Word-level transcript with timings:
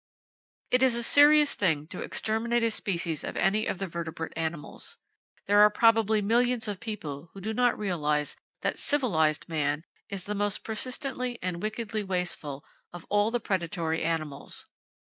It 0.71 0.81
is 0.81 0.95
a 0.95 1.03
serious 1.03 1.53
thing 1.53 1.85
to 1.89 2.01
exterminate 2.01 2.63
a 2.63 2.71
species 2.71 3.23
of 3.23 3.37
any 3.37 3.67
of 3.67 3.77
the 3.77 3.85
vertebrate 3.85 4.31
animals. 4.35 4.97
There 5.45 5.59
are 5.59 5.69
probably 5.69 6.23
millions 6.23 6.67
of 6.67 6.79
people 6.79 7.29
who 7.35 7.39
do 7.41 7.53
not 7.53 7.77
realize 7.77 8.35
that 8.61 8.79
civilized(!) 8.79 9.47
man 9.47 9.83
is 10.09 10.23
the 10.23 10.33
most 10.33 10.63
persistently 10.63 11.37
and 11.43 11.61
wickedly 11.61 12.03
wasteful 12.03 12.65
of 12.91 13.05
all 13.11 13.29
the 13.29 13.39
predatory 13.39 14.01
animals. 14.01 14.65